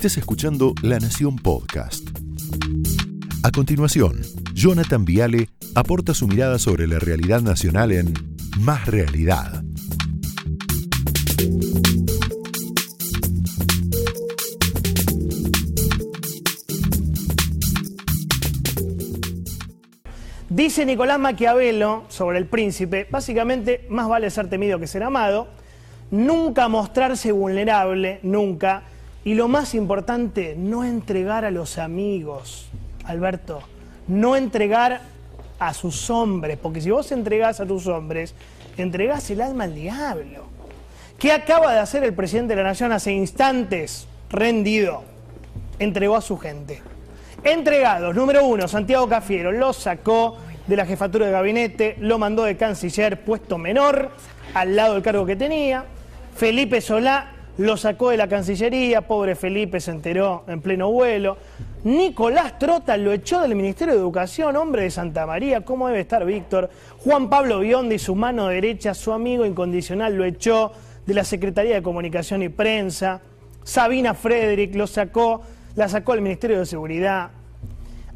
estés 0.00 0.16
escuchando 0.16 0.72
La 0.80 0.98
Nación 0.98 1.36
Podcast. 1.36 2.08
A 3.42 3.50
continuación, 3.50 4.22
Jonathan 4.54 5.04
Viale 5.04 5.50
aporta 5.74 6.14
su 6.14 6.26
mirada 6.26 6.58
sobre 6.58 6.86
la 6.86 6.98
realidad 6.98 7.42
nacional 7.42 7.92
en 7.92 8.14
Más 8.60 8.86
Realidad. 8.86 9.62
Dice 20.48 20.86
Nicolás 20.86 21.18
Maquiavelo 21.18 22.06
sobre 22.08 22.38
el 22.38 22.46
príncipe, 22.46 23.06
básicamente, 23.10 23.84
más 23.90 24.08
vale 24.08 24.30
ser 24.30 24.48
temido 24.48 24.78
que 24.78 24.86
ser 24.86 25.02
amado, 25.02 25.48
nunca 26.10 26.68
mostrarse 26.68 27.32
vulnerable, 27.32 28.20
nunca, 28.22 28.84
y 29.24 29.34
lo 29.34 29.48
más 29.48 29.74
importante, 29.74 30.54
no 30.56 30.84
entregar 30.84 31.44
a 31.44 31.50
los 31.50 31.78
amigos, 31.78 32.68
Alberto, 33.04 33.60
no 34.08 34.36
entregar 34.36 35.02
a 35.58 35.74
sus 35.74 36.08
hombres, 36.08 36.58
porque 36.60 36.80
si 36.80 36.90
vos 36.90 37.12
entregás 37.12 37.60
a 37.60 37.66
tus 37.66 37.86
hombres, 37.86 38.34
entregás 38.78 39.30
el 39.30 39.42
alma 39.42 39.64
al 39.64 39.74
diablo. 39.74 40.44
¿Qué 41.18 41.32
acaba 41.32 41.74
de 41.74 41.80
hacer 41.80 42.02
el 42.02 42.14
presidente 42.14 42.54
de 42.54 42.62
la 42.62 42.70
Nación 42.70 42.92
hace 42.92 43.12
instantes? 43.12 44.06
Rendido. 44.30 45.02
Entregó 45.78 46.16
a 46.16 46.22
su 46.22 46.38
gente. 46.38 46.80
Entregados, 47.44 48.14
número 48.14 48.46
uno, 48.46 48.68
Santiago 48.68 49.06
Cafiero, 49.06 49.52
lo 49.52 49.74
sacó 49.74 50.38
de 50.66 50.76
la 50.76 50.86
jefatura 50.86 51.26
de 51.26 51.32
gabinete, 51.32 51.96
lo 52.00 52.18
mandó 52.18 52.44
de 52.44 52.56
canciller 52.56 53.22
puesto 53.22 53.58
menor, 53.58 54.10
al 54.54 54.76
lado 54.76 54.94
del 54.94 55.02
cargo 55.02 55.26
que 55.26 55.36
tenía. 55.36 55.84
Felipe 56.36 56.80
Solá 56.80 57.39
lo 57.60 57.76
sacó 57.76 58.08
de 58.08 58.16
la 58.16 58.26
Cancillería, 58.26 59.02
pobre 59.02 59.34
Felipe 59.34 59.80
se 59.80 59.90
enteró 59.90 60.44
en 60.46 60.62
pleno 60.62 60.90
vuelo. 60.90 61.36
Nicolás 61.84 62.58
Trota 62.58 62.96
lo 62.96 63.12
echó 63.12 63.42
del 63.42 63.54
Ministerio 63.54 63.92
de 63.92 64.00
Educación, 64.00 64.56
hombre 64.56 64.84
de 64.84 64.90
Santa 64.90 65.26
María, 65.26 65.62
¿cómo 65.62 65.86
debe 65.86 66.00
estar 66.00 66.24
Víctor? 66.24 66.70
Juan 67.04 67.28
Pablo 67.28 67.60
Biondi, 67.60 67.98
su 67.98 68.14
mano 68.14 68.48
derecha, 68.48 68.94
su 68.94 69.12
amigo 69.12 69.44
incondicional, 69.44 70.14
lo 70.14 70.24
echó 70.24 70.72
de 71.04 71.12
la 71.12 71.22
Secretaría 71.22 71.74
de 71.74 71.82
Comunicación 71.82 72.42
y 72.42 72.48
Prensa. 72.48 73.20
Sabina 73.62 74.14
Frederick 74.14 74.74
lo 74.74 74.86
sacó, 74.86 75.42
la 75.74 75.86
sacó 75.90 76.12
del 76.12 76.22
Ministerio 76.22 76.60
de 76.60 76.66
Seguridad. 76.66 77.28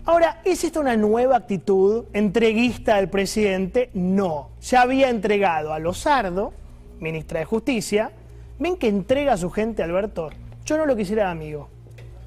Ahora, 0.06 0.40
¿es 0.46 0.64
esta 0.64 0.80
una 0.80 0.96
nueva 0.96 1.36
actitud 1.36 2.06
entreguista 2.14 2.96
del 2.96 3.10
presidente? 3.10 3.90
No. 3.92 4.52
Ya 4.62 4.80
había 4.80 5.10
entregado 5.10 5.74
a 5.74 5.78
Lozardo, 5.78 6.54
ministra 6.98 7.40
de 7.40 7.44
Justicia. 7.44 8.10
¿Ven 8.58 8.76
que 8.76 8.88
entrega 8.88 9.32
a 9.32 9.36
su 9.36 9.50
gente, 9.50 9.82
Alberto? 9.82 10.30
Yo 10.64 10.76
no 10.76 10.86
lo 10.86 10.96
quisiera 10.96 11.30
amigo. 11.30 11.68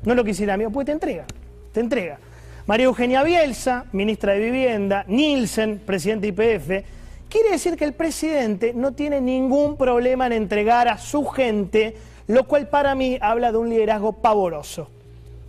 No 0.03 0.13
lo 0.13 0.23
quisiera 0.23 0.53
amigo, 0.53 0.71
pues 0.71 0.85
te 0.85 0.91
entrega. 0.91 1.25
Te 1.71 1.79
entrega. 1.79 2.19
María 2.65 2.85
Eugenia 2.85 3.23
Bielsa, 3.23 3.85
ministra 3.93 4.33
de 4.33 4.39
Vivienda. 4.39 5.05
Nielsen, 5.07 5.79
presidente 5.79 6.27
IPF. 6.27 6.85
Quiere 7.29 7.51
decir 7.51 7.77
que 7.77 7.85
el 7.85 7.93
presidente 7.93 8.73
no 8.73 8.93
tiene 8.93 9.21
ningún 9.21 9.77
problema 9.77 10.27
en 10.27 10.33
entregar 10.33 10.87
a 10.87 10.97
su 10.97 11.25
gente, 11.25 11.95
lo 12.27 12.45
cual 12.45 12.67
para 12.67 12.93
mí 12.95 13.17
habla 13.21 13.51
de 13.51 13.57
un 13.57 13.69
liderazgo 13.69 14.13
pavoroso. 14.13 14.89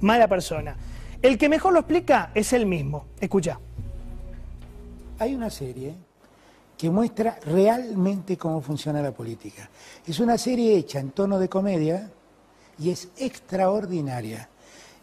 Mala 0.00 0.28
persona. 0.28 0.76
El 1.22 1.38
que 1.38 1.48
mejor 1.48 1.72
lo 1.72 1.80
explica 1.80 2.30
es 2.34 2.52
él 2.52 2.66
mismo. 2.66 3.06
Escucha. 3.20 3.58
Hay 5.18 5.34
una 5.34 5.50
serie 5.50 5.94
que 6.78 6.90
muestra 6.90 7.40
realmente 7.44 8.38
cómo 8.38 8.62
funciona 8.62 9.02
la 9.02 9.10
política. 9.10 9.68
Es 10.06 10.20
una 10.20 10.38
serie 10.38 10.76
hecha 10.76 11.00
en 11.00 11.10
tono 11.10 11.40
de 11.40 11.48
comedia 11.48 12.08
y 12.78 12.90
es 12.90 13.08
extraordinaria. 13.18 14.48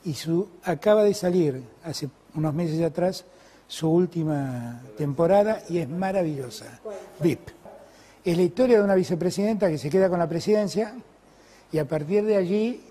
Y 0.05 0.13
su, 0.13 0.47
acaba 0.63 1.03
de 1.03 1.13
salir 1.13 1.61
hace 1.83 2.07
unos 2.33 2.53
meses 2.53 2.81
atrás 2.81 3.25
su 3.67 3.89
última 3.89 4.81
temporada 4.97 5.63
y 5.67 5.79
es 5.79 5.89
maravillosa. 5.89 6.79
VIP. 7.19 7.49
Es 8.23 8.37
la 8.37 8.43
historia 8.43 8.77
de 8.77 8.83
una 8.83 8.95
vicepresidenta 8.95 9.69
que 9.69 9.77
se 9.77 9.89
queda 9.89 10.09
con 10.09 10.19
la 10.19 10.29
presidencia 10.29 10.95
y 11.71 11.77
a 11.77 11.87
partir 11.87 12.23
de 12.23 12.37
allí 12.37 12.83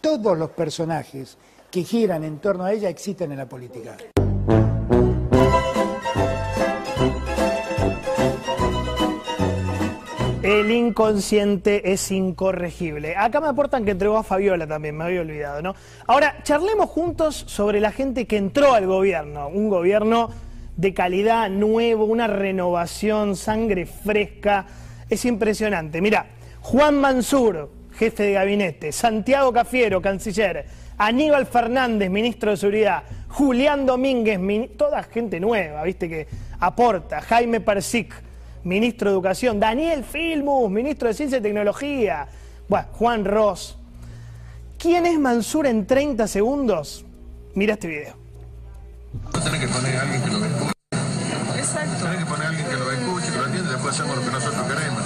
todos 0.00 0.38
los 0.38 0.50
personajes 0.50 1.36
que 1.72 1.82
giran 1.82 2.22
en 2.22 2.38
torno 2.38 2.64
a 2.64 2.72
ella 2.72 2.88
existen 2.88 3.32
en 3.32 3.38
la 3.38 3.48
política. 3.48 3.96
El 10.68 10.74
inconsciente 10.74 11.94
es 11.94 12.10
incorregible. 12.10 13.16
Acá 13.16 13.40
me 13.40 13.46
aportan 13.46 13.86
que 13.86 13.92
entregó 13.92 14.18
a 14.18 14.22
Fabiola 14.22 14.66
también, 14.66 14.98
me 14.98 15.04
había 15.04 15.22
olvidado, 15.22 15.62
¿no? 15.62 15.74
Ahora, 16.06 16.42
charlemos 16.42 16.90
juntos 16.90 17.42
sobre 17.46 17.80
la 17.80 17.90
gente 17.90 18.26
que 18.26 18.36
entró 18.36 18.74
al 18.74 18.86
gobierno. 18.86 19.48
Un 19.48 19.70
gobierno 19.70 20.28
de 20.76 20.92
calidad 20.92 21.48
nuevo, 21.48 22.04
una 22.04 22.26
renovación, 22.26 23.34
sangre 23.34 23.86
fresca. 23.86 24.66
Es 25.08 25.24
impresionante. 25.24 26.02
Mira, 26.02 26.26
Juan 26.60 27.00
Mansur, 27.00 27.70
jefe 27.94 28.24
de 28.24 28.32
gabinete, 28.34 28.92
Santiago 28.92 29.50
Cafiero, 29.54 30.02
canciller, 30.02 30.66
Aníbal 30.98 31.46
Fernández, 31.46 32.10
ministro 32.10 32.50
de 32.50 32.58
Seguridad, 32.58 33.04
Julián 33.28 33.86
Domínguez, 33.86 34.38
toda 34.76 35.02
gente 35.04 35.40
nueva, 35.40 35.82
viste, 35.84 36.10
que 36.10 36.28
aporta, 36.60 37.22
Jaime 37.22 37.62
Persic, 37.62 38.27
ministro 38.68 39.10
de 39.10 39.14
Educación, 39.14 39.58
Daniel 39.58 40.04
Filmus, 40.04 40.70
ministro 40.70 41.08
de 41.08 41.14
Ciencia 41.14 41.38
y 41.38 41.40
Tecnología, 41.40 42.28
bueno, 42.68 42.86
Juan 42.92 43.24
Ross. 43.24 43.78
¿Quién 44.78 45.06
es 45.06 45.18
Mansur 45.18 45.66
en 45.66 45.86
30 45.86 46.28
segundos? 46.28 47.04
Mira 47.54 47.74
este 47.74 47.88
video. 47.88 48.14
Tenés 49.42 49.60
que 49.60 49.68
poner 49.68 49.96
a 49.96 50.02
alguien 50.02 50.22
que 50.22 50.30
lo 50.30 50.44
escuche. 50.44 50.72
Exacto. 51.56 52.04
Tenés 52.04 52.18
que 52.18 52.30
poner 52.30 52.46
a 52.46 52.48
alguien 52.50 52.66
que 52.66 52.74
lo 52.74 52.92
escuche, 52.92 53.32
que 53.32 53.38
lo 53.38 53.46
entienda, 53.46 53.72
después 53.72 53.94
hacemos 53.94 54.16
lo 54.16 54.22
que 54.22 54.30
nosotros 54.30 54.62
queremos. 54.66 55.02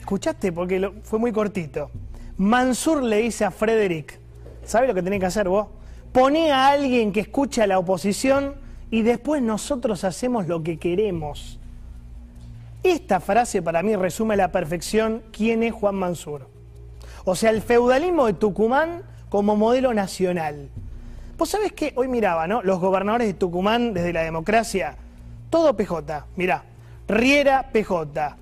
¿Escuchaste? 0.00 0.52
Porque 0.52 0.92
fue 1.04 1.18
muy 1.20 1.32
cortito. 1.32 1.90
Mansur 2.36 3.02
le 3.02 3.18
dice 3.18 3.44
a 3.44 3.52
Frederick, 3.52 4.18
¿sabes 4.64 4.88
lo 4.88 4.94
que 4.94 5.02
tenés 5.02 5.20
que 5.20 5.26
hacer 5.26 5.48
vos? 5.48 5.68
Poné 6.12 6.50
a 6.50 6.68
alguien 6.68 7.12
que 7.12 7.20
escuche 7.20 7.62
a 7.62 7.66
la 7.68 7.78
oposición 7.78 8.56
y 8.90 9.02
después 9.02 9.40
nosotros 9.40 10.02
hacemos 10.02 10.48
lo 10.48 10.64
que 10.64 10.78
queremos. 10.78 11.60
Esta 12.86 13.18
frase 13.18 13.62
para 13.62 13.82
mí 13.82 13.96
resume 13.96 14.34
a 14.34 14.36
la 14.36 14.52
perfección 14.52 15.24
quién 15.32 15.64
es 15.64 15.72
Juan 15.72 15.96
Mansur. 15.96 16.48
O 17.24 17.34
sea, 17.34 17.50
el 17.50 17.60
feudalismo 17.60 18.26
de 18.26 18.34
Tucumán 18.34 19.02
como 19.28 19.56
modelo 19.56 19.92
nacional. 19.92 20.68
Vos 21.36 21.48
sabés 21.48 21.72
que 21.72 21.92
hoy 21.96 22.06
miraba, 22.06 22.46
¿no? 22.46 22.62
Los 22.62 22.78
gobernadores 22.78 23.26
de 23.26 23.34
Tucumán 23.34 23.92
desde 23.92 24.12
la 24.12 24.22
democracia, 24.22 24.94
todo 25.50 25.76
PJ, 25.76 26.26
mirá, 26.36 26.62
Riera 27.08 27.70
PJ, 27.72 28.36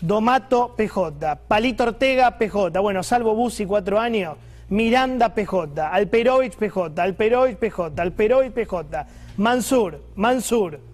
Domato 0.00 0.74
PJ, 0.78 1.36
Palito 1.46 1.84
Ortega 1.84 2.38
PJ, 2.38 2.80
bueno, 2.80 3.02
salvo 3.02 3.34
Bussi 3.34 3.66
cuatro 3.66 4.00
años, 4.00 4.38
Miranda 4.70 5.34
PJ, 5.34 5.86
Alperovich 5.92 6.56
PJ, 6.56 7.02
Alperovich 7.02 7.58
PJ, 7.58 8.00
Alperovich 8.00 8.52
PJ, 8.54 9.06
Mansur, 9.36 10.00
Mansur. 10.14 10.89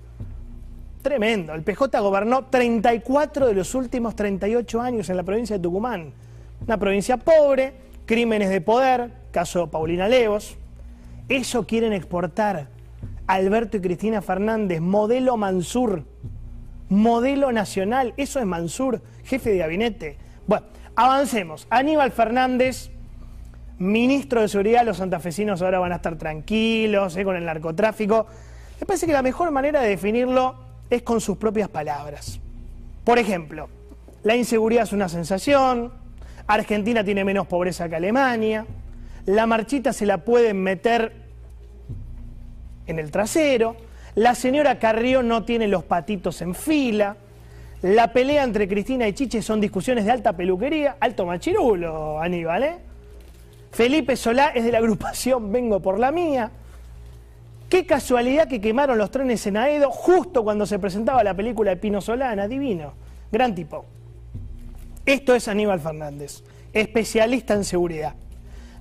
Tremendo, 1.07 1.55
el 1.55 1.63
PJ 1.63 2.01
gobernó 2.01 2.47
34 2.47 3.47
de 3.47 3.55
los 3.55 3.77
últimos 3.77 4.17
38 4.17 4.81
años 4.81 5.09
en 5.09 5.17
la 5.17 5.23
provincia 5.23 5.57
de 5.57 5.63
Tucumán. 5.63 6.13
Una 6.67 6.79
provincia 6.79 7.17
pobre, 7.17 7.75
crímenes 8.07 8.51
de 8.51 8.61
poder, 8.61 9.13
caso 9.31 9.71
Paulina 9.71 10.09
Levos. 10.09 10.57
Eso 11.29 11.65
quieren 11.65 11.93
exportar 11.93 12.67
Alberto 13.29 13.77
y 13.77 13.83
Cristina 13.83 14.21
Fernández, 14.21 14.81
modelo 14.81 15.37
Mansur 15.37 16.03
modelo 16.89 17.53
nacional. 17.53 18.13
Eso 18.17 18.41
es 18.41 18.47
Mansur, 18.47 19.01
jefe 19.23 19.51
de 19.51 19.59
gabinete. 19.59 20.19
Bueno, 20.49 20.67
avancemos. 20.97 21.69
Aníbal 21.71 22.11
Fernández, 22.11 22.91
ministro 23.79 24.41
de 24.41 24.49
Seguridad, 24.49 24.85
los 24.85 24.97
santafesinos 24.97 25.63
ahora 25.63 25.79
van 25.79 25.93
a 25.93 25.97
estar 25.97 26.19
tranquilos 26.19 27.17
eh, 27.17 27.23
con 27.23 27.37
el 27.37 27.45
narcotráfico. 27.45 28.27
Me 28.81 28.87
parece 28.87 29.07
que 29.07 29.13
la 29.13 29.23
mejor 29.23 29.53
manera 29.53 29.81
de 29.83 29.91
definirlo 29.91 30.66
es 30.91 31.03
con 31.03 31.21
sus 31.21 31.37
propias 31.37 31.69
palabras. 31.69 32.41
Por 33.05 33.19
ejemplo, 33.19 33.69
la 34.23 34.37
inseguridad 34.37 34.85
es 34.85 34.93
una 34.93 35.09
sensación, 35.09 35.93
Argentina 36.47 37.05
tiene 37.05 37.25
menos 37.25 37.47
pobreza 37.47 37.89
que 37.89 37.97
Alemania, 37.97 38.67
la 39.27 39.47
marchita 39.47 39.93
se 39.93 40.07
la 40.07 40.19
pueden 40.19 40.63
meter 40.63 41.13
en 42.87 42.99
el 42.99 43.11
trasero, 43.11 43.77
la 44.17 44.35
señora 44.35 44.79
Carrió 44.79 45.23
no 45.23 45.45
tiene 45.45 45.69
los 45.69 45.85
patitos 45.85 46.41
en 46.41 46.55
fila. 46.55 47.17
La 47.83 48.15
pelea 48.15 48.45
entre 48.45 48.67
Cristina 48.67 49.07
y 49.07 49.13
Chiche 49.13 49.43
son 49.43 49.61
discusiones 49.61 50.07
de 50.07 50.11
alta 50.11 50.33
peluquería, 50.33 50.97
alto 50.99 51.27
machirulo, 51.27 52.19
Aníbal, 52.19 52.63
¿eh? 52.63 52.77
Felipe 53.73 54.17
Solá 54.17 54.49
es 54.49 54.65
de 54.65 54.73
la 54.73 54.79
agrupación 54.79 55.53
Vengo 55.53 55.81
por 55.81 55.99
la 55.99 56.11
Mía. 56.11 56.51
Qué 57.69 57.85
casualidad 57.85 58.47
que 58.47 58.61
quemaron 58.61 58.97
los 58.97 59.11
trenes 59.11 59.45
en 59.49 59.57
Aedo 59.57 59.91
justo 59.91 60.45
cuando 60.45 60.67
se 60.67 60.79
presentaba 60.79 61.25
la 61.25 61.35
película 61.35 61.71
de 61.71 61.77
Pino 61.77 62.01
Solana, 62.01 62.47
divino. 62.47 62.93
Gran 63.33 63.57
tipo. 63.57 63.85
Esto 65.05 65.35
es 65.35 65.49
Aníbal 65.49 65.81
Fernández, 65.81 66.45
especialista 66.73 67.55
en 67.55 67.65
seguridad. 67.65 68.15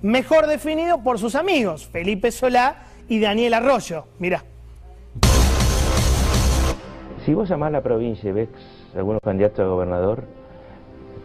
mejor 0.01 0.45
definido 0.45 1.01
por 1.01 1.17
sus 1.17 1.33
amigos, 1.33 1.87
Felipe 1.87 2.31
Solá 2.31 2.83
y 3.07 3.19
Daniel 3.19 3.55
Arroyo. 3.55 4.05
Mirá. 4.19 4.43
Si 7.25 7.33
vos 7.33 7.49
llamás 7.49 7.69
a 7.69 7.71
la 7.71 7.81
provincia 7.81 8.29
y 8.29 8.33
ves 8.33 8.49
algunos 8.95 9.19
candidatos 9.23 9.61
a 9.61 9.67
gobernador, 9.67 10.25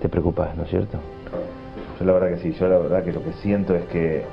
te 0.00 0.08
preocupas, 0.08 0.56
¿no 0.56 0.64
es 0.64 0.70
cierto? 0.70 0.98
Yo 1.98 2.06
la 2.06 2.12
verdad 2.14 2.30
que 2.30 2.42
sí, 2.42 2.56
yo 2.58 2.68
la 2.68 2.78
verdad 2.78 3.04
que 3.04 3.12
lo 3.12 3.22
que 3.22 3.34
siento 3.34 3.74
es 3.74 3.84
que 3.88 4.24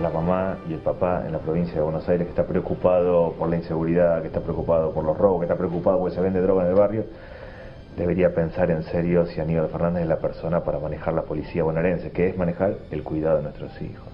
la 0.00 0.10
mamá 0.10 0.58
y 0.68 0.74
el 0.74 0.80
papá 0.80 1.24
en 1.26 1.32
la 1.32 1.38
provincia 1.38 1.74
de 1.74 1.80
Buenos 1.80 2.08
Aires 2.08 2.26
que 2.26 2.30
está 2.30 2.46
preocupado 2.46 3.32
por 3.32 3.48
la 3.48 3.56
inseguridad, 3.56 4.20
que 4.20 4.28
está 4.28 4.40
preocupado 4.40 4.92
por 4.92 5.04
los 5.04 5.16
robos, 5.16 5.40
que 5.40 5.44
está 5.46 5.56
preocupado 5.56 5.98
porque 5.98 6.14
se 6.14 6.20
vende 6.20 6.40
droga 6.40 6.64
en 6.64 6.68
el 6.70 6.74
barrio, 6.74 7.04
debería 7.96 8.34
pensar 8.34 8.70
en 8.70 8.82
serio 8.84 9.26
si 9.26 9.40
Aníbal 9.40 9.68
Fernández 9.68 10.02
es 10.02 10.08
la 10.08 10.18
persona 10.18 10.62
para 10.62 10.78
manejar 10.78 11.14
la 11.14 11.22
policía 11.22 11.64
bonaerense, 11.64 12.12
que 12.12 12.28
es 12.28 12.36
manejar 12.36 12.76
el 12.90 13.02
cuidado 13.02 13.38
de 13.38 13.42
nuestros 13.42 13.82
hijos. 13.82 14.08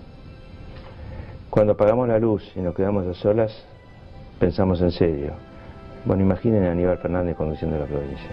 Cuando 1.50 1.74
apagamos 1.74 2.08
la 2.08 2.18
luz 2.18 2.42
y 2.56 2.60
nos 2.60 2.74
quedamos 2.74 3.06
a 3.06 3.14
solas, 3.14 3.52
pensamos 4.40 4.80
en 4.80 4.90
serio. 4.90 5.32
Bueno, 6.04 6.22
imaginen 6.22 6.64
a 6.64 6.72
Aníbal 6.72 6.98
Fernández 6.98 7.36
conduciendo 7.36 7.78
la 7.78 7.86
provincia. 7.86 8.30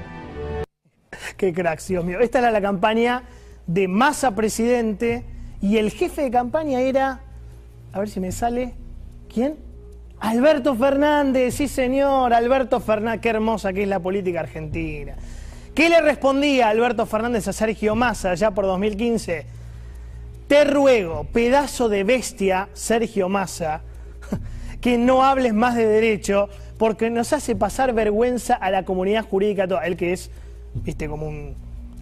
Qué 1.38 1.54
crack, 1.54 1.82
Dios 1.82 2.04
mío. 2.04 2.20
Esta 2.20 2.40
era 2.40 2.52
la 2.52 2.62
campaña 2.62 3.24
de 3.68 3.88
Massa 3.88 4.36
presidente 4.36 5.24
y 5.62 5.78
el 5.78 5.92
jefe 5.92 6.24
de 6.24 6.32
campaña 6.32 6.82
era, 6.82 7.22
a 7.94 8.00
ver 8.00 8.10
si 8.10 8.20
me 8.20 8.32
sale, 8.32 8.74
¿quién? 9.34 9.56
Alberto 10.20 10.76
Fernández, 10.76 11.56
sí 11.56 11.68
señor, 11.68 12.34
Alberto 12.34 12.80
Fernández, 12.80 13.22
qué 13.22 13.30
hermosa 13.30 13.74
que 13.74 13.84
es 13.84 13.90
la 13.90 14.00
política 14.00 14.42
argentina. 14.42 15.16
¿Qué 15.74 15.90
le 15.90 16.02
respondía 16.02 16.70
Alberto 16.70 17.06
Fernández 17.06 17.48
a 17.48 17.54
Sergio 17.54 17.96
Massa 17.96 18.36
ya 18.36 18.52
por 18.52 18.66
2015? 18.66 19.46
Te 20.48 20.64
ruego, 20.66 21.24
pedazo 21.24 21.90
de 21.90 22.04
bestia, 22.04 22.70
Sergio 22.74 23.30
Massa, 23.30 23.82
que 24.82 24.98
no 24.98 25.24
hables 25.24 25.54
más 25.54 25.76
de 25.76 25.86
derecho 25.86 26.50
porque 26.78 27.10
nos 27.10 27.32
hace 27.34 27.56
pasar 27.56 27.94
vergüenza 27.94 28.56
a 28.56 28.70
la 28.70 28.84
comunidad 28.84 29.26
jurídica 29.26 29.64
él 29.84 29.98
que 29.98 30.14
es, 30.14 30.30
viste, 30.76 31.08
como 31.08 31.28
un 31.28 31.56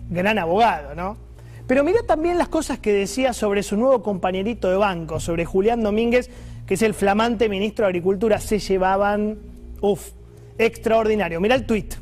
gran 0.09 0.39
abogado, 0.39 0.95
¿no? 0.95 1.28
Pero 1.69 1.83
mira 1.83 1.99
también 2.01 2.39
las 2.39 2.47
cosas 2.47 2.79
que 2.79 2.91
decía 2.91 3.31
sobre 3.31 3.61
su 3.61 3.77
nuevo 3.77 4.01
compañerito 4.01 4.71
de 4.71 4.77
banco, 4.77 5.19
sobre 5.19 5.45
Julián 5.45 5.83
Domínguez, 5.83 6.27
que 6.65 6.73
es 6.73 6.81
el 6.81 6.95
flamante 6.95 7.47
ministro 7.47 7.85
de 7.85 7.89
Agricultura. 7.89 8.39
Se 8.39 8.57
llevaban, 8.57 9.37
uff, 9.79 10.13
extraordinario. 10.57 11.39
Mira 11.39 11.53
el 11.53 11.67
tuit. 11.67 11.93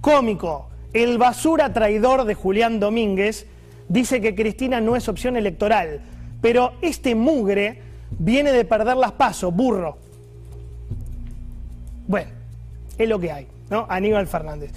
Cómico. 0.00 0.68
El 0.92 1.18
basura 1.18 1.72
traidor 1.72 2.24
de 2.24 2.36
Julián 2.36 2.78
Domínguez 2.78 3.48
dice 3.88 4.20
que 4.20 4.32
Cristina 4.32 4.80
no 4.80 4.94
es 4.94 5.08
opción 5.08 5.36
electoral, 5.36 6.00
pero 6.40 6.74
este 6.82 7.16
mugre 7.16 7.82
viene 8.16 8.52
de 8.52 8.64
perder 8.64 8.96
las 8.96 9.10
pasos, 9.10 9.52
burro. 9.52 9.98
Bueno, 12.06 12.30
es 12.96 13.08
lo 13.08 13.18
que 13.18 13.32
hay, 13.32 13.48
¿no? 13.70 13.86
Aníbal 13.88 14.28
Fernández. 14.28 14.70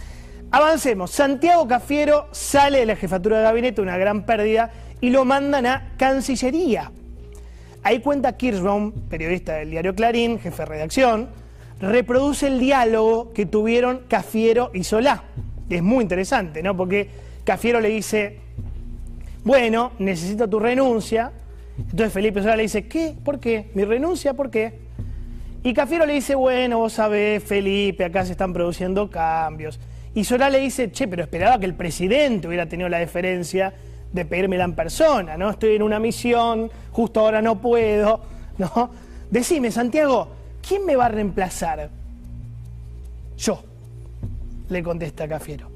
Avancemos. 0.56 1.12
Santiago 1.12 1.68
Cafiero 1.68 2.30
sale 2.32 2.80
de 2.80 2.86
la 2.86 2.96
jefatura 2.96 3.40
de 3.40 3.44
gabinete, 3.44 3.82
una 3.82 3.98
gran 3.98 4.26
pérdida, 4.26 4.72
y 5.02 5.10
lo 5.10 5.26
mandan 5.26 5.66
a 5.66 5.92
Cancillería. 5.98 6.94
Ahí 7.84 8.00
cuenta 8.00 8.38
Kirschbaum, 8.38 8.94
periodista 9.10 9.56
del 9.56 9.72
diario 9.72 9.94
Clarín, 9.94 10.40
jefe 10.40 10.62
de 10.62 10.66
redacción, 10.66 11.28
reproduce 11.82 12.48
el 12.48 12.58
diálogo 12.58 13.34
que 13.34 13.46
tuvieron 13.46 14.04
Cafiero 14.08 14.72
y 14.74 14.86
Solá. 14.86 15.26
Es 15.70 15.84
muy 15.84 16.04
interesante, 16.04 16.64
¿no? 16.64 16.78
Porque 16.78 17.10
Cafiero 17.44 17.82
le 17.82 17.90
dice, 17.90 18.40
bueno, 19.44 19.92
necesito 20.00 20.50
tu 20.50 20.58
renuncia. 20.58 21.34
Entonces 21.78 22.14
Felipe 22.14 22.42
Solá 22.42 22.56
le 22.56 22.64
dice, 22.64 22.88
¿qué? 22.88 23.14
¿Por 23.26 23.42
qué? 23.42 23.72
¿Mi 23.74 23.84
renuncia? 23.84 24.34
¿Por 24.34 24.50
qué? 24.50 24.80
Y 25.64 25.74
Cafiero 25.74 26.06
le 26.06 26.14
dice, 26.14 26.34
bueno, 26.34 26.78
vos 26.78 26.94
sabés, 26.94 27.44
Felipe, 27.44 28.06
acá 28.06 28.24
se 28.26 28.32
están 28.32 28.54
produciendo 28.54 29.10
cambios. 29.10 29.82
Y 30.16 30.24
Solá 30.24 30.50
le 30.50 30.60
dice, 30.60 30.92
che, 30.92 31.08
pero 31.08 31.24
esperaba 31.24 31.60
que 31.60 31.66
el 31.66 31.76
presidente 31.76 32.48
hubiera 32.48 32.68
tenido 32.68 32.90
la 32.90 33.00
deferencia 33.00 33.74
de 34.12 34.26
pedírmela 34.26 34.64
en 34.64 34.74
persona, 34.74 35.38
¿no? 35.38 35.50
Estoy 35.50 35.76
en 35.76 35.84
una 35.84 36.00
misión, 36.00 36.72
justo 36.92 37.20
ahora 37.20 37.42
no 37.42 37.60
puedo, 37.62 38.22
¿no? 38.58 38.90
Decime, 39.30 39.72
Santiago, 39.72 40.30
¿quién 40.66 40.86
me 40.86 40.96
va 40.96 41.08
a 41.08 41.10
reemplazar? 41.10 41.90
Yo, 43.38 43.62
le 44.70 44.82
contesta 44.82 45.28
Cafiero. 45.28 45.70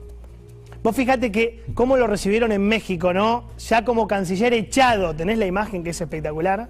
Vos 0.82 0.96
fíjate 0.96 1.30
que 1.30 1.66
cómo 1.74 1.98
lo 1.98 2.08
recibieron 2.08 2.54
en 2.54 2.62
México, 2.62 3.12
¿no? 3.12 3.50
Ya 3.58 3.84
como 3.84 4.08
canciller 4.08 4.54
echado, 4.54 5.14
¿tenés 5.14 5.38
la 5.38 5.46
imagen 5.46 5.84
que 5.84 5.90
es 5.90 6.00
espectacular? 6.00 6.70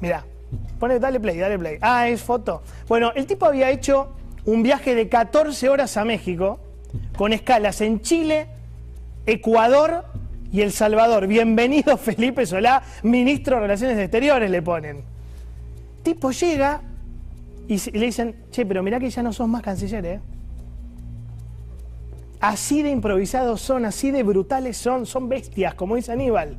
Mirá, 0.00 0.24
pone, 0.80 0.98
dale 0.98 1.20
play, 1.20 1.38
dale 1.38 1.56
play. 1.56 1.78
Ah, 1.80 2.08
es 2.08 2.20
foto. 2.20 2.62
Bueno, 2.88 3.12
el 3.14 3.26
tipo 3.26 3.46
había 3.46 3.70
hecho 3.70 4.08
un 4.44 4.64
viaje 4.64 4.96
de 4.96 5.08
14 5.08 5.68
horas 5.68 5.96
a 5.96 6.04
México, 6.04 6.58
con 7.16 7.32
escalas 7.32 7.80
en 7.80 8.00
Chile, 8.00 8.48
Ecuador 9.26 10.04
y 10.52 10.60
El 10.60 10.72
Salvador. 10.72 11.26
Bienvenido 11.26 11.96
Felipe 11.96 12.46
Solá, 12.46 12.82
ministro 13.02 13.56
de 13.56 13.62
Relaciones 13.62 13.98
Exteriores, 13.98 14.50
le 14.50 14.62
ponen. 14.62 15.04
Tipo 16.02 16.30
llega 16.30 16.82
y 17.68 17.78
le 17.90 18.06
dicen, 18.06 18.36
che, 18.50 18.66
pero 18.66 18.82
mirá 18.82 18.98
que 18.98 19.08
ya 19.08 19.22
no 19.22 19.32
sos 19.32 19.48
más 19.48 19.62
canciller, 19.62 20.04
¿eh? 20.04 20.20
Así 22.40 22.82
de 22.82 22.90
improvisados 22.90 23.60
son, 23.60 23.84
así 23.84 24.10
de 24.10 24.24
brutales 24.24 24.76
son, 24.76 25.06
son 25.06 25.28
bestias, 25.28 25.74
como 25.74 25.94
dice 25.94 26.10
Aníbal. 26.10 26.56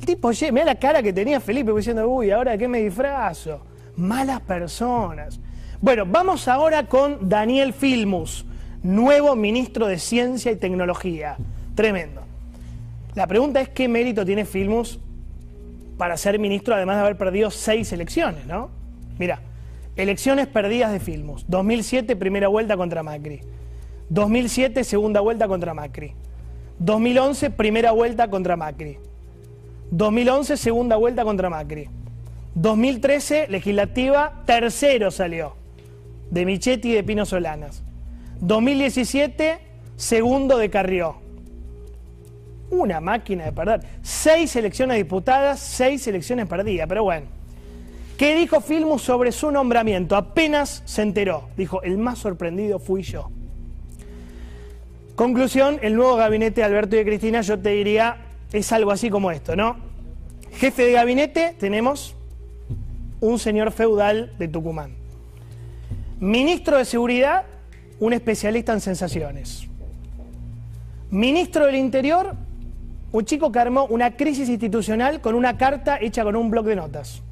El 0.00 0.06
tipo, 0.06 0.30
mira 0.52 0.64
la 0.64 0.76
cara 0.76 1.02
que 1.02 1.12
tenía 1.12 1.38
Felipe 1.38 1.70
diciendo, 1.72 2.08
uy, 2.08 2.30
¿ahora 2.30 2.56
qué 2.56 2.66
me 2.66 2.80
disfrazo? 2.80 3.60
Malas 3.96 4.40
personas. 4.40 5.38
Bueno, 5.82 6.06
vamos 6.06 6.48
ahora 6.48 6.86
con 6.86 7.28
Daniel 7.28 7.74
Filmus, 7.74 8.46
nuevo 8.82 9.36
ministro 9.36 9.86
de 9.86 9.98
Ciencia 9.98 10.52
y 10.52 10.56
Tecnología. 10.56 11.36
Tremendo. 11.74 12.22
La 13.14 13.26
pregunta 13.26 13.60
es 13.60 13.68
qué 13.68 13.88
mérito 13.88 14.24
tiene 14.24 14.44
Filmus 14.44 14.98
para 15.98 16.16
ser 16.16 16.38
ministro, 16.38 16.74
además 16.74 16.96
de 16.96 17.02
haber 17.02 17.18
perdido 17.18 17.50
seis 17.50 17.92
elecciones, 17.92 18.46
¿no? 18.46 18.70
Mira, 19.18 19.40
elecciones 19.96 20.46
perdidas 20.46 20.92
de 20.92 21.00
Filmus. 21.00 21.44
2007, 21.48 22.16
primera 22.16 22.48
vuelta 22.48 22.76
contra 22.76 23.02
Macri. 23.02 23.40
2007, 24.08 24.84
segunda 24.84 25.20
vuelta 25.20 25.46
contra 25.46 25.74
Macri. 25.74 26.14
2011, 26.78 27.50
primera 27.50 27.92
vuelta 27.92 28.30
contra 28.30 28.56
Macri. 28.56 28.98
2011, 29.90 30.56
segunda 30.56 30.96
vuelta 30.96 31.24
contra 31.24 31.50
Macri. 31.50 31.88
2013, 32.54 33.48
legislativa, 33.48 34.42
tercero 34.46 35.10
salió 35.10 35.60
de 36.30 36.46
Michetti 36.46 36.90
y 36.90 36.94
de 36.94 37.04
Pino 37.04 37.26
Solanas. 37.26 37.82
2017, 38.40 39.58
segundo 39.96 40.58
de 40.58 40.70
Carrió. 40.70 41.16
Una 42.70 43.00
máquina 43.00 43.44
de 43.44 43.52
perder. 43.52 43.80
Seis 44.02 44.54
elecciones 44.56 44.96
disputadas, 44.96 45.60
seis 45.60 46.06
elecciones 46.06 46.46
perdidas, 46.46 46.86
pero 46.88 47.02
bueno. 47.02 47.26
¿Qué 48.16 48.34
dijo 48.36 48.60
Filmus 48.60 49.02
sobre 49.02 49.32
su 49.32 49.50
nombramiento? 49.50 50.14
Apenas 50.14 50.82
se 50.84 51.02
enteró. 51.02 51.48
Dijo, 51.56 51.82
el 51.82 51.96
más 51.96 52.18
sorprendido 52.18 52.78
fui 52.78 53.02
yo. 53.02 53.30
Conclusión, 55.14 55.78
el 55.82 55.96
nuevo 55.96 56.16
gabinete 56.16 56.60
de 56.60 56.64
Alberto 56.66 56.96
y 56.96 57.00
de 57.00 57.04
Cristina, 57.04 57.40
yo 57.40 57.58
te 57.58 57.70
diría, 57.70 58.18
es 58.52 58.72
algo 58.72 58.90
así 58.90 59.10
como 59.10 59.30
esto, 59.30 59.56
¿no? 59.56 59.76
Jefe 60.52 60.84
de 60.84 60.92
gabinete, 60.92 61.56
tenemos 61.58 62.14
un 63.20 63.38
señor 63.38 63.72
feudal 63.72 64.34
de 64.38 64.48
Tucumán. 64.48 64.96
Ministro 66.20 66.78
de 66.78 66.84
Seguridad, 66.84 67.44
un 68.00 68.12
especialista 68.12 68.72
en 68.72 68.80
sensaciones. 68.80 69.68
Ministro 71.10 71.66
del 71.66 71.76
Interior, 71.76 72.34
un 73.12 73.24
chico 73.24 73.52
que 73.52 73.58
armó 73.58 73.84
una 73.86 74.16
crisis 74.16 74.48
institucional 74.48 75.20
con 75.20 75.34
una 75.34 75.56
carta 75.56 75.98
hecha 76.00 76.24
con 76.24 76.34
un 76.34 76.50
bloc 76.50 76.66
de 76.66 76.76
notas. 76.76 77.22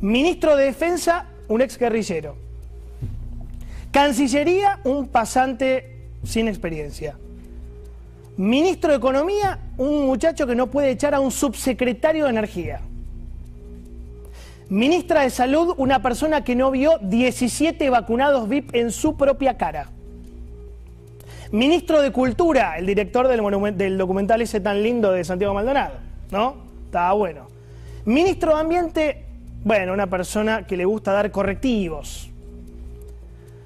Ministro 0.00 0.56
de 0.56 0.66
Defensa, 0.66 1.26
un 1.48 1.62
ex 1.62 1.78
guerrillero. 1.78 2.36
Cancillería, 3.90 4.80
un 4.84 5.08
pasante 5.08 6.08
sin 6.22 6.46
experiencia. 6.46 7.16
Ministro 8.36 8.90
de 8.90 8.98
Economía, 8.98 9.58
un 9.78 10.06
muchacho 10.06 10.46
que 10.46 10.54
no 10.54 10.70
puede 10.70 10.90
echar 10.90 11.14
a 11.14 11.20
un 11.20 11.30
subsecretario 11.30 12.24
de 12.24 12.30
Energía. 12.30 12.80
Ministra 14.70 15.22
de 15.22 15.30
Salud, 15.30 15.72
una 15.78 16.02
persona 16.02 16.44
que 16.44 16.54
no 16.54 16.70
vio 16.70 16.98
17 17.00 17.88
vacunados 17.88 18.48
VIP 18.48 18.74
en 18.74 18.92
su 18.92 19.16
propia 19.16 19.56
cara. 19.56 19.90
Ministro 21.52 22.02
de 22.02 22.12
Cultura, 22.12 22.76
el 22.76 22.84
director 22.84 23.28
del, 23.28 23.78
del, 23.78 23.96
documental 23.96 24.42
ese 24.42 24.60
tan 24.60 24.82
lindo 24.82 25.10
de 25.12 25.24
Santiago 25.24 25.54
Maldonado, 25.54 25.94
¿no? 26.30 26.56
Estaba 26.84 27.14
bueno. 27.14 27.46
Ministro 28.04 28.54
de 28.54 28.60
Ambiente, 28.60 29.24
bueno, 29.64 29.94
una 29.94 30.06
persona 30.06 30.66
que 30.66 30.76
le 30.76 30.84
gusta 30.84 31.12
dar 31.12 31.30
correctivos. 31.30 32.28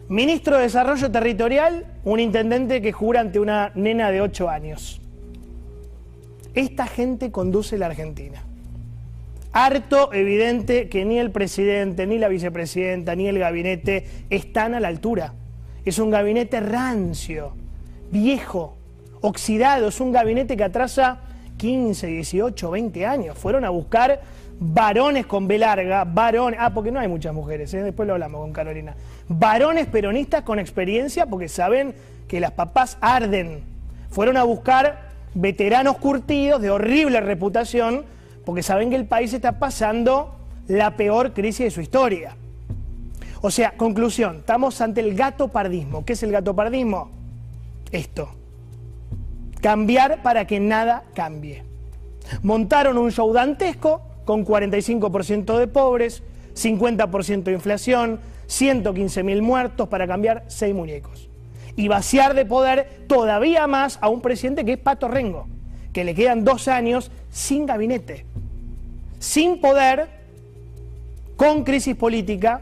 Ministro 0.08 0.56
de 0.56 0.62
Desarrollo 0.62 1.10
Territorial, 1.10 1.84
un 2.04 2.20
intendente 2.20 2.80
que 2.80 2.92
jura 2.92 3.20
ante 3.20 3.40
una 3.40 3.72
nena 3.74 4.12
de 4.12 4.20
8 4.20 4.48
años. 4.48 5.00
Esta 6.54 6.86
gente 6.86 7.32
conduce 7.32 7.76
la 7.76 7.86
Argentina. 7.86 8.44
Harto 9.52 10.12
evidente 10.12 10.88
que 10.88 11.04
ni 11.04 11.18
el 11.18 11.30
presidente, 11.30 12.06
ni 12.06 12.18
la 12.18 12.28
vicepresidenta, 12.28 13.14
ni 13.14 13.28
el 13.28 13.38
gabinete 13.38 14.06
están 14.30 14.74
a 14.74 14.80
la 14.80 14.88
altura. 14.88 15.34
Es 15.84 15.98
un 15.98 16.10
gabinete 16.10 16.60
rancio, 16.60 17.54
viejo, 18.10 18.76
oxidado, 19.20 19.88
es 19.88 20.00
un 20.00 20.12
gabinete 20.12 20.56
que 20.56 20.64
atrasa 20.64 21.20
15, 21.58 22.06
18, 22.06 22.70
20 22.70 23.06
años. 23.06 23.38
Fueron 23.38 23.64
a 23.64 23.70
buscar 23.70 24.20
varones 24.58 25.26
con 25.26 25.46
B 25.48 25.58
larga, 25.58 26.04
varones, 26.04 26.58
ah, 26.62 26.72
porque 26.72 26.90
no 26.90 27.00
hay 27.00 27.08
muchas 27.08 27.34
mujeres, 27.34 27.74
¿eh? 27.74 27.82
después 27.82 28.06
lo 28.06 28.14
hablamos 28.14 28.40
con 28.40 28.52
Carolina, 28.52 28.94
varones 29.28 29.86
peronistas 29.86 30.42
con 30.42 30.58
experiencia 30.58 31.26
porque 31.26 31.48
saben 31.48 31.94
que 32.28 32.40
las 32.40 32.52
papás 32.52 32.96
arden. 33.00 33.64
Fueron 34.10 34.36
a 34.36 34.44
buscar 34.44 35.10
veteranos 35.34 35.98
curtidos 35.98 36.62
de 36.62 36.70
horrible 36.70 37.20
reputación 37.20 38.04
porque 38.44 38.62
saben 38.62 38.90
que 38.90 38.96
el 38.96 39.06
país 39.06 39.32
está 39.32 39.58
pasando 39.58 40.34
la 40.68 40.96
peor 40.96 41.32
crisis 41.32 41.66
de 41.66 41.70
su 41.70 41.80
historia. 41.80 42.36
O 43.40 43.50
sea, 43.50 43.72
conclusión, 43.76 44.38
estamos 44.38 44.80
ante 44.80 45.00
el 45.00 45.14
gato 45.14 45.48
pardismo. 45.48 46.04
¿Qué 46.04 46.12
es 46.12 46.22
el 46.22 46.30
gato 46.30 46.54
pardismo? 46.54 47.10
Esto. 47.90 48.28
Cambiar 49.60 50.22
para 50.22 50.46
que 50.46 50.60
nada 50.60 51.04
cambie. 51.14 51.64
Montaron 52.42 52.98
un 52.98 53.10
show 53.10 53.32
dantesco 53.32 54.00
con 54.24 54.46
45% 54.46 55.58
de 55.58 55.66
pobres, 55.66 56.22
50% 56.54 57.42
de 57.42 57.52
inflación, 57.52 58.20
115 58.46 59.22
mil 59.22 59.42
muertos 59.42 59.88
para 59.88 60.06
cambiar 60.06 60.44
seis 60.46 60.74
muñecos. 60.74 61.28
Y 61.74 61.88
vaciar 61.88 62.34
de 62.34 62.44
poder 62.44 63.04
todavía 63.08 63.66
más 63.66 63.98
a 64.02 64.08
un 64.08 64.20
presidente 64.20 64.64
que 64.64 64.74
es 64.74 64.78
Pato 64.78 65.08
Rengo, 65.08 65.48
que 65.92 66.04
le 66.04 66.14
quedan 66.14 66.44
dos 66.44 66.68
años 66.68 67.10
sin 67.30 67.66
gabinete, 67.66 68.24
sin 69.18 69.60
poder, 69.60 70.08
con 71.36 71.64
crisis 71.64 71.96
política 71.96 72.60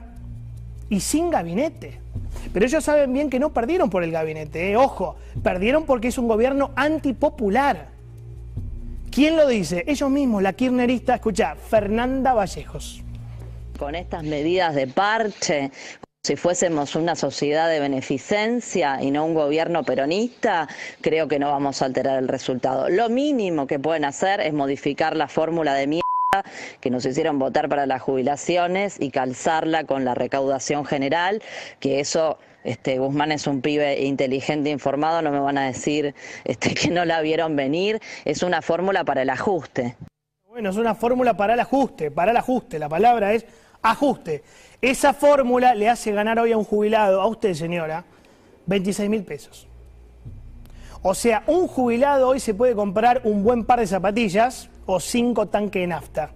y 0.89 1.01
sin 1.01 1.31
gabinete. 1.31 2.01
Pero 2.53 2.67
ellos 2.67 2.83
saben 2.83 3.13
bien 3.13 3.31
que 3.31 3.39
no 3.39 3.51
perdieron 3.53 3.91
por 3.91 4.03
el 4.03 4.11
gabinete, 4.11 4.73
¿eh? 4.73 4.77
ojo, 4.77 5.17
perdieron 5.43 5.85
porque 5.85 6.09
es 6.09 6.19
un 6.19 6.29
gobierno 6.29 6.73
antipopular. 6.75 7.89
¿Quién 9.11 9.37
lo 9.37 9.47
dice? 9.47 9.85
Ellos 9.87 10.09
mismos, 10.11 10.43
la 10.43 10.53
kirchnerista, 10.53 11.17
escucha, 11.17 11.57
Fernanda 11.57 12.33
Vallejos. 12.33 13.03
Con 13.79 13.95
estas 13.95 14.23
medidas 14.23 14.75
de 14.75 14.87
parche, 14.87 15.71
si 16.23 16.37
fuésemos 16.37 16.97
una 16.97 17.17
sociedad 17.17 17.71
de 17.71 17.81
beneficencia 17.81 19.03
y 19.03 19.11
no 19.11 19.25
un 19.25 19.33
gobierno 19.33 19.85
peronista, 19.85 20.69
creo 21.01 21.29
que 21.29 21.39
no 21.39 21.51
vamos 21.51 21.81
a 21.81 21.87
alterar 21.87 22.19
el 22.19 22.29
resultado. 22.29 22.91
Lo 22.91 23.09
mínimo 23.09 23.67
que 23.67 23.79
pueden 23.79 24.05
hacer 24.05 24.41
es 24.41 24.53
modificar 24.53 25.17
la 25.17 25.29
fórmula 25.29 25.73
de 25.73 25.87
mierda 25.87 26.05
que 26.81 26.91
nos 26.91 27.07
hicieron 27.07 27.39
votar 27.39 27.71
para 27.71 27.87
las 27.87 28.03
jubilaciones 28.03 29.01
y 29.01 29.11
calzarla 29.11 29.85
con 29.85 30.05
la 30.05 30.15
recaudación 30.15 30.85
general, 30.85 31.43
que 31.81 32.01
eso 32.01 32.39
este, 32.65 32.99
Guzmán 32.99 33.33
es 33.33 33.47
un 33.47 33.63
pibe 33.63 34.03
inteligente, 34.03 34.69
informado, 34.69 35.23
no 35.23 35.31
me 35.31 35.41
van 35.41 35.57
a 35.57 35.67
decir 35.67 36.15
este, 36.45 36.75
que 36.75 36.91
no 36.91 37.07
la 37.07 37.23
vieron 37.23 37.57
venir. 37.57 37.99
Es 38.27 38.43
una 38.43 38.61
fórmula 38.61 39.05
para 39.05 39.23
el 39.23 39.31
ajuste. 39.31 39.97
Bueno, 40.51 40.69
es 40.69 40.77
una 40.77 40.95
fórmula 40.95 41.35
para 41.35 41.55
el 41.55 41.61
ajuste, 41.61 42.11
para 42.11 42.33
el 42.33 42.37
ajuste. 42.37 42.79
La 42.79 42.91
palabra 42.91 43.33
es 43.33 43.47
ajuste. 43.83 44.43
Esa 44.81 45.13
fórmula 45.13 45.75
le 45.75 45.89
hace 45.89 46.13
ganar 46.13 46.39
hoy 46.39 46.53
a 46.53 46.57
un 46.59 46.65
jubilado, 46.65 47.21
a 47.21 47.27
usted 47.27 47.55
señora, 47.55 48.05
26 48.67 49.11
mil 49.11 49.25
pesos. 49.25 49.67
O 51.03 51.15
sea, 51.15 51.45
un 51.47 51.67
jubilado 51.67 52.29
hoy 52.29 52.41
se 52.41 52.55
puede 52.55 52.75
comprar 52.75 53.23
un 53.25 53.43
buen 53.43 53.65
par 53.65 53.81
de 53.81 53.87
zapatillas 53.87 54.69
o 54.87 55.01
cinco 55.01 55.49
tanques 55.49 55.81
de 55.81 55.87
nafta. 55.87 56.31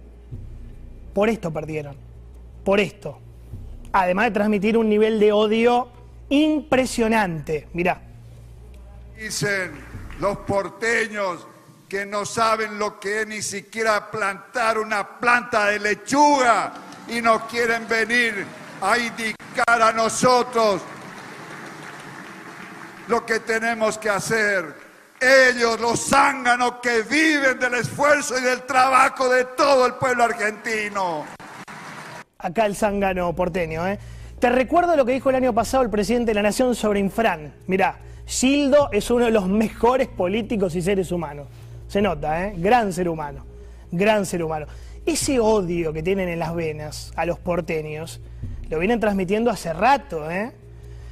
Por 1.13 1.29
esto 1.29 1.51
perdieron. 1.51 1.95
Por 2.63 2.79
esto. 2.79 3.19
Además 3.93 4.25
de 4.25 4.31
transmitir 4.31 4.77
un 4.77 4.89
nivel 4.89 5.19
de 5.19 5.31
odio 5.31 5.89
impresionante. 6.29 7.67
Mirá. 7.73 8.01
Dicen 9.15 9.71
los 10.19 10.37
porteños 10.39 11.47
que 11.87 12.05
no 12.05 12.25
saben 12.25 12.79
lo 12.79 12.99
que 12.99 13.21
es 13.21 13.27
ni 13.27 13.41
siquiera 13.41 14.09
plantar 14.09 14.79
una 14.79 15.19
planta 15.19 15.67
de 15.67 15.79
lechuga 15.79 16.73
y 17.07 17.21
nos 17.21 17.43
quieren 17.43 17.87
venir 17.87 18.45
a 18.81 18.97
indicar 18.97 19.81
a 19.81 19.91
nosotros 19.91 20.81
lo 23.07 23.25
que 23.25 23.39
tenemos 23.39 23.97
que 23.97 24.09
hacer. 24.09 24.85
Ellos, 25.19 25.79
los 25.79 26.09
zánganos 26.09 26.75
que 26.81 27.01
viven 27.03 27.57
del 27.57 27.75
esfuerzo 27.75 28.37
y 28.37 28.41
del 28.41 28.63
trabajo 28.63 29.29
de 29.29 29.45
todo 29.45 29.85
el 29.85 29.93
pueblo 29.93 30.25
argentino. 30.25 31.25
Acá 32.37 32.65
el 32.65 32.75
zángano 32.75 33.33
porteño, 33.33 33.87
¿eh? 33.87 33.97
Te 34.39 34.49
recuerdo 34.49 34.95
lo 34.95 35.05
que 35.05 35.13
dijo 35.13 35.29
el 35.29 35.37
año 35.37 35.53
pasado 35.53 35.83
el 35.83 35.89
presidente 35.89 36.31
de 36.31 36.35
la 36.35 36.41
Nación 36.41 36.75
sobre 36.75 36.99
Infran. 36.99 37.53
Mirá, 37.67 37.97
Gildo 38.25 38.89
es 38.91 39.09
uno 39.09 39.25
de 39.25 39.31
los 39.31 39.47
mejores 39.47 40.07
políticos 40.09 40.75
y 40.75 40.81
seres 40.81 41.11
humanos. 41.11 41.47
Se 41.87 42.01
nota, 42.01 42.45
¿eh? 42.45 42.53
Gran 42.57 42.91
ser 42.91 43.07
humano. 43.07 43.45
Gran 43.91 44.25
ser 44.25 44.43
humano. 44.43 44.67
Ese 45.05 45.39
odio 45.39 45.93
que 45.93 46.01
tienen 46.01 46.29
en 46.29 46.39
las 46.39 46.55
venas 46.55 47.11
a 47.15 47.25
los 47.25 47.37
porteños 47.37 48.21
lo 48.69 48.79
vienen 48.79 48.99
transmitiendo 48.99 49.51
hace 49.51 49.71
rato, 49.71 50.31
¿eh? 50.31 50.51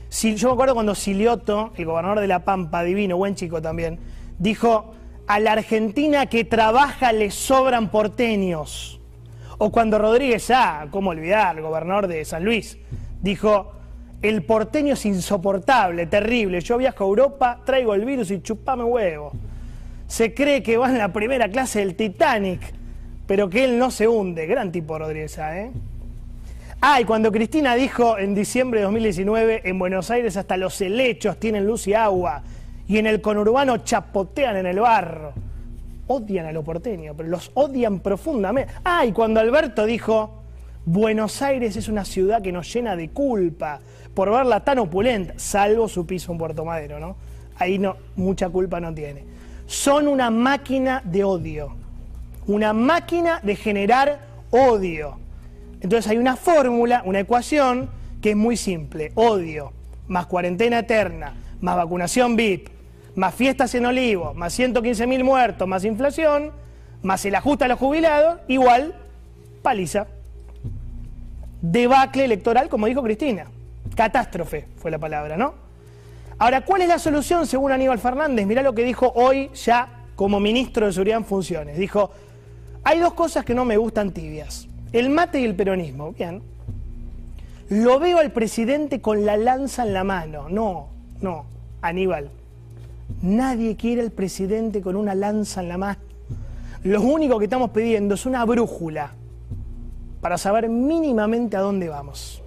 yo 0.10 0.48
me 0.48 0.54
acuerdo 0.54 0.74
cuando 0.74 0.96
Silioto, 0.96 1.74
el 1.76 1.86
gobernador 1.86 2.20
de 2.20 2.28
La 2.28 2.40
Pampa, 2.40 2.84
divino, 2.84 3.18
buen 3.18 3.36
chico 3.36 3.62
también, 3.62 4.00
dijo, 4.40 4.94
a 5.28 5.40
la 5.40 5.54
Argentina 5.54 6.26
que 6.26 6.44
trabaja 6.44 7.14
le 7.14 7.30
sobran 7.32 7.90
porteños. 7.90 9.00
O 9.60 9.72
cuando 9.72 10.00
Rodríguez 10.00 10.50
A, 10.50 10.88
cómo 10.90 11.12
olvidar, 11.12 11.58
el 11.58 11.64
gobernador 11.64 12.08
de 12.08 12.26
San 12.26 12.44
Luis, 12.44 12.78
dijo, 13.22 13.74
el 14.22 14.44
porteño 14.44 14.94
es 14.94 15.06
insoportable, 15.06 16.08
terrible, 16.08 16.62
yo 16.62 16.78
viajo 16.78 17.04
a 17.04 17.08
Europa, 17.08 17.62
traigo 17.66 17.94
el 17.94 18.06
virus 18.06 18.32
y 18.32 18.42
chupame 18.42 18.84
huevo. 18.84 19.34
Se 20.08 20.34
cree 20.34 20.64
que 20.64 20.78
va 20.78 20.90
en 20.90 20.98
la 20.98 21.14
primera 21.14 21.48
clase 21.50 21.80
del 21.80 21.96
Titanic, 21.96 22.74
pero 23.28 23.50
que 23.50 23.64
él 23.64 23.78
no 23.78 23.92
se 23.92 24.08
hunde. 24.08 24.46
Gran 24.46 24.72
tipo 24.72 24.98
Rodríguez, 24.98 25.38
¿eh? 25.38 25.72
Ah, 26.82 27.00
y 27.00 27.06
cuando 27.06 27.32
Cristina 27.32 27.76
dijo 27.76 28.18
en 28.18 28.36
diciembre 28.36 28.82
de 28.82 28.86
2019, 28.86 29.62
en 29.64 29.80
Buenos 29.80 30.12
Aires 30.12 30.36
hasta 30.36 30.58
los 30.58 30.82
helechos 30.82 31.40
tienen 31.40 31.66
luz 31.66 31.88
y 31.88 31.94
agua, 31.94 32.44
y 32.88 32.98
en 32.98 33.08
el 33.08 33.22
conurbano 33.22 33.78
chapotean 33.78 34.58
en 34.58 34.66
el 34.66 34.80
barro. 34.82 35.32
Odian 36.08 36.46
a 36.46 36.52
los 36.52 36.66
porteños, 36.66 37.16
pero 37.16 37.30
los 37.30 37.52
odian 37.54 38.02
profundamente. 38.02 38.74
Ah, 38.84 39.06
y 39.06 39.14
cuando 39.14 39.40
Alberto 39.40 39.86
dijo, 39.86 40.44
Buenos 40.86 41.42
Aires 41.42 41.78
es 41.78 41.88
una 41.88 42.04
ciudad 42.04 42.42
que 42.42 42.52
nos 42.52 42.74
llena 42.74 42.98
de 42.98 43.10
culpa 43.12 43.80
por 44.14 44.30
verla 44.30 44.60
tan 44.60 44.80
opulenta, 44.80 45.36
salvo 45.38 45.88
su 45.88 46.06
piso 46.06 46.34
en 46.34 46.38
Puerto 46.38 46.66
Madero, 46.66 47.00
¿no? 47.00 47.16
Ahí 47.58 47.80
no, 47.80 47.96
mucha 48.18 48.50
culpa 48.50 48.82
no 48.82 48.94
tiene. 48.94 49.24
Son 49.66 50.08
una 50.10 50.30
máquina 50.30 51.02
de 51.06 51.24
odio, 51.24 51.76
una 52.48 52.74
máquina 52.74 53.40
de 53.44 53.56
generar 53.56 54.20
odio. 54.52 55.20
Entonces 55.82 56.10
hay 56.10 56.18
una 56.18 56.36
fórmula, 56.36 57.02
una 57.06 57.20
ecuación 57.20 57.90
que 58.22 58.32
es 58.32 58.36
muy 58.36 58.58
simple. 58.58 59.12
Odio 59.16 59.74
más 60.08 60.26
cuarentena 60.28 60.80
eterna, 60.80 61.34
más 61.62 61.76
vacunación 61.76 62.36
VIP, 62.36 62.70
más 63.16 63.34
fiestas 63.34 63.74
en 63.76 63.86
olivo, 63.86 64.34
más 64.34 64.54
115 64.54 65.08
mil 65.08 65.24
muertos, 65.24 65.68
más 65.68 65.86
inflación, 65.86 66.52
más 67.02 67.26
el 67.26 67.36
ajuste 67.36 67.66
a 67.66 67.68
los 67.68 67.80
jubilados, 67.80 68.40
igual 68.48 68.96
paliza 69.62 70.08
debacle 71.62 72.26
electoral, 72.26 72.70
como 72.70 72.88
dijo 72.88 73.02
Cristina. 73.02 73.46
Catástrofe 73.96 74.68
fue 74.78 74.92
la 74.92 75.00
palabra, 75.00 75.38
¿no? 75.38 75.54
Ahora, 76.38 76.62
¿cuál 76.62 76.82
es 76.82 76.88
la 76.88 77.00
solución 77.00 77.46
según 77.48 77.72
Aníbal 77.72 78.00
Fernández? 78.00 78.46
Mirá 78.46 78.62
lo 78.62 78.74
que 78.74 78.84
dijo 78.84 79.12
hoy 79.16 79.50
ya 79.54 79.88
como 80.16 80.40
ministro 80.40 80.88
de 80.88 80.94
Seguridad 80.94 81.20
en 81.20 81.26
funciones. 81.26 81.78
Dijo, 81.78 82.12
hay 82.84 83.00
dos 83.00 83.14
cosas 83.14 83.46
que 83.46 83.56
no 83.56 83.66
me 83.66 83.78
gustan 83.78 84.12
tibias. 84.12 84.68
El 84.92 85.10
mate 85.10 85.40
y 85.42 85.46
el 85.46 85.56
peronismo. 85.56 86.12
Bien. 86.14 86.42
Lo 87.70 88.00
veo 88.00 88.20
al 88.20 88.32
presidente 88.32 89.02
con 89.02 89.26
la 89.26 89.38
lanza 89.38 89.84
en 89.84 89.94
la 89.94 90.04
mano. 90.04 90.50
No, 90.50 90.90
no, 91.22 91.46
Aníbal. 91.82 92.30
Nadie 93.22 93.76
quiere 93.76 94.02
al 94.02 94.12
presidente 94.12 94.82
con 94.82 94.96
una 94.96 95.16
lanza 95.16 95.62
en 95.62 95.70
la 95.70 95.78
mano. 95.78 96.00
Lo 96.84 97.02
único 97.02 97.40
que 97.40 97.46
estamos 97.46 97.72
pidiendo 97.72 98.16
es 98.16 98.26
una 98.26 98.44
brújula 98.44 99.14
para 100.20 100.38
saber 100.38 100.70
mínimamente 100.70 101.56
a 101.56 101.62
dónde 101.62 101.90
vamos. 101.90 102.42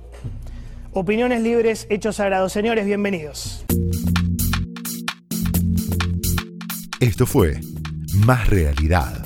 Opiniones 0.93 1.43
libres, 1.43 1.87
hechos 1.91 2.17
sagrados. 2.17 2.53
Señores, 2.53 2.87
bienvenidos. 2.87 3.65
Esto 7.01 7.27
fue 7.27 7.61
Más 8.25 8.49
Realidad, 8.49 9.26